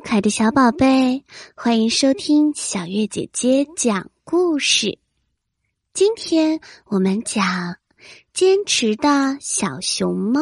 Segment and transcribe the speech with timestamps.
[0.00, 4.98] 可爱的小宝贝，欢迎收听小月姐姐讲故事。
[5.92, 7.76] 今天我们讲
[8.32, 10.40] 坚持的小熊猫。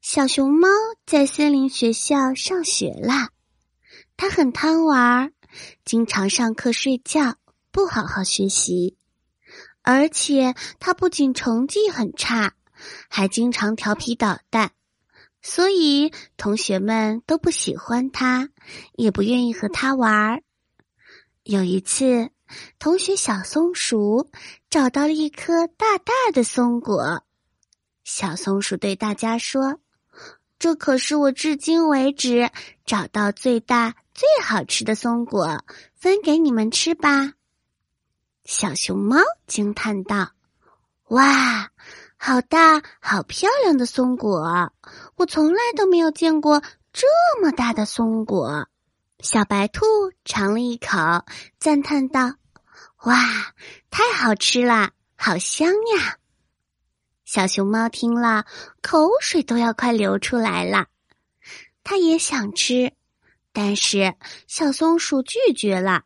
[0.00, 0.68] 小熊猫
[1.06, 3.28] 在森林学校上学啦，
[4.16, 5.32] 它很贪玩，
[5.84, 7.36] 经常上课睡觉，
[7.70, 8.96] 不好好学习，
[9.82, 12.54] 而且它不仅成绩很差，
[13.08, 14.72] 还经常调皮捣蛋。
[15.42, 18.50] 所以，同学们都不喜欢他，
[18.92, 20.42] 也不愿意和他玩儿。
[21.44, 22.30] 有一次，
[22.78, 24.30] 同学小松鼠
[24.68, 27.24] 找到了一颗大大的松果。
[28.04, 29.80] 小松鼠对大家说
[30.58, 32.50] ：“这可是我至今为止
[32.84, 37.32] 找到最大、最好吃的松果，分给你们吃吧。”
[38.44, 39.16] 小熊猫
[39.46, 40.32] 惊叹道
[41.08, 41.70] ：“哇！”
[42.22, 44.74] 好大、好漂亮的松果！
[45.16, 47.06] 我从来都没有见过这
[47.40, 48.68] 么大的松果。
[49.20, 49.86] 小白兔
[50.26, 51.24] 尝了一口，
[51.58, 52.34] 赞叹道
[53.04, 53.16] ：“哇，
[53.90, 56.18] 太好吃了，好香呀！”
[57.24, 58.44] 小熊猫听了，
[58.82, 60.88] 口水都要快流出来了。
[61.82, 62.92] 它也想吃，
[63.54, 64.14] 但是
[64.46, 66.02] 小松鼠拒绝了。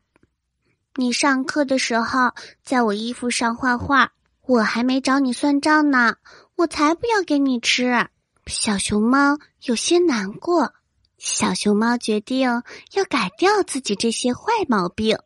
[0.94, 4.12] 你上课的时候，在我衣服上画画。
[4.46, 6.16] 我还没找你算账呢，
[6.56, 8.08] 我才不要给你吃。
[8.46, 10.74] 小熊猫有些难过，
[11.16, 15.18] 小熊猫决定要改掉自己这些坏毛病。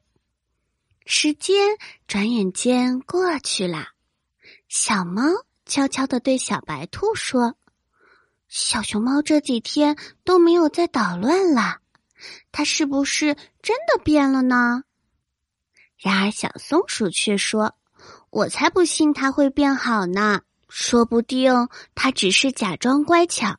[1.04, 3.88] 时间转眼间过去了，
[4.68, 5.22] 小猫
[5.66, 7.56] 悄悄的对小白兔说
[8.46, 11.78] ：“小熊猫这几天都没有再捣乱了，
[12.52, 14.84] 它是不是真的变了呢？”
[15.98, 17.74] 然而小松鼠却说。
[18.30, 23.56] 我才不信他会变好呢，说不定他只是假装乖巧，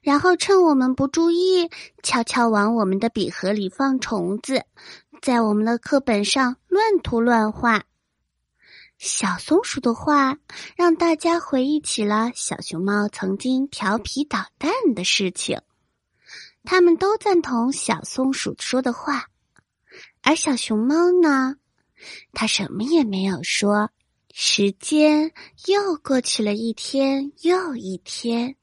[0.00, 1.68] 然后趁我们不注意，
[2.02, 4.64] 悄悄往我们的笔盒里放虫子，
[5.20, 7.82] 在我们的课本上乱涂乱画。
[8.98, 10.36] 小松鼠的话
[10.76, 15.60] 让大家回忆起了小熊猫曾经调皮捣蛋的事情，
[16.62, 19.26] 他们都赞同小松鼠说的话，
[20.22, 21.56] 而小熊猫呢，
[22.32, 23.90] 它什么也没有说。
[24.34, 25.30] 时间
[25.66, 28.56] 又过去了一天又一天，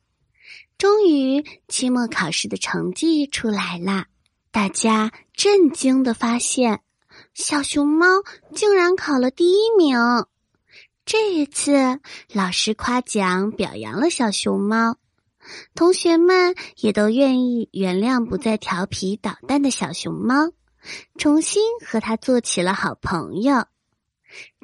[0.80, 4.06] 终于期末考试的成绩出来了。
[4.50, 6.81] 大家震惊的发现，
[7.35, 8.08] 小熊猫
[8.56, 9.96] 竟然考了第一名。
[11.06, 12.00] 这一次，
[12.34, 14.97] 老师夸奖表扬了小熊猫，
[15.75, 20.52] 同学们也都愿意原谅不再调皮捣蛋的小熊猫，
[21.19, 23.66] 重新和它做起了好朋友。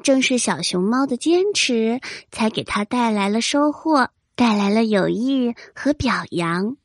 [0.03, 1.99] 正是小熊猫的坚持，
[2.31, 6.77] 才给他带来了收获，带来了友谊和表扬。